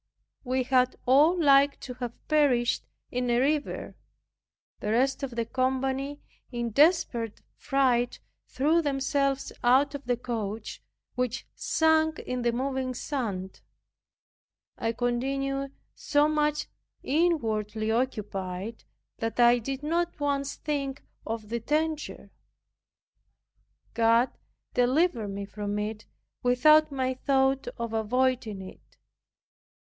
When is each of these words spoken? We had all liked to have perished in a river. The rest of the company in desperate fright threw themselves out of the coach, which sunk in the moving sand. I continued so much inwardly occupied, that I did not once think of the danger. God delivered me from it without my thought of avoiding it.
We 0.43 0.63
had 0.63 0.95
all 1.05 1.39
liked 1.39 1.81
to 1.81 1.93
have 1.93 2.27
perished 2.27 2.87
in 3.11 3.29
a 3.29 3.37
river. 3.37 3.95
The 4.79 4.89
rest 4.89 5.21
of 5.21 5.35
the 5.35 5.45
company 5.45 6.19
in 6.51 6.71
desperate 6.71 7.43
fright 7.55 8.19
threw 8.47 8.81
themselves 8.81 9.51
out 9.63 9.93
of 9.93 10.05
the 10.07 10.17
coach, 10.17 10.81
which 11.13 11.45
sunk 11.53 12.17
in 12.17 12.41
the 12.41 12.51
moving 12.51 12.95
sand. 12.95 13.61
I 14.75 14.91
continued 14.93 15.71
so 15.93 16.27
much 16.27 16.65
inwardly 17.03 17.91
occupied, 17.91 18.83
that 19.19 19.39
I 19.39 19.59
did 19.59 19.83
not 19.83 20.19
once 20.19 20.55
think 20.55 21.03
of 21.27 21.49
the 21.49 21.59
danger. 21.59 22.31
God 23.93 24.31
delivered 24.73 25.27
me 25.27 25.45
from 25.45 25.77
it 25.77 26.07
without 26.41 26.91
my 26.91 27.13
thought 27.13 27.67
of 27.77 27.93
avoiding 27.93 28.63
it. 28.63 28.97